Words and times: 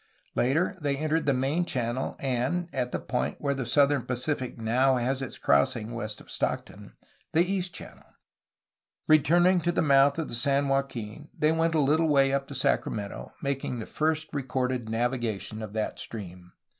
Later 0.33 0.79
they 0.81 0.97
entered 0.97 1.27
the 1.27 1.31
main 1.35 1.63
channel 1.63 2.15
and 2.19 2.69
(at 2.73 2.91
the 2.91 2.97
point 2.99 3.35
where 3.37 3.53
the 3.53 3.67
Southern 3.67 4.01
Pacific 4.01 4.57
now 4.57 4.95
has 4.95 5.21
its 5.21 5.37
crossing 5.37 5.93
west 5.93 6.19
of 6.19 6.31
Stockton) 6.31 6.93
the 7.33 7.45
east 7.45 7.71
channel. 7.75 8.07
Returning 9.07 9.61
to 9.61 9.71
the 9.71 9.83
mouth 9.83 10.17
of 10.17 10.27
the 10.27 10.33
San 10.33 10.67
Joaquin, 10.69 11.29
they 11.37 11.51
went 11.51 11.75
a 11.75 11.77
Uttle 11.77 12.09
way 12.09 12.33
up 12.33 12.47
the 12.47 12.55
Sacramento, 12.55 13.33
making 13.43 13.77
the 13.77 13.85
first 13.85 14.33
recorded 14.33 14.89
navigation 14.89 15.61
of 15.61 15.73
that 15.73 15.99
stream. 15.99 16.53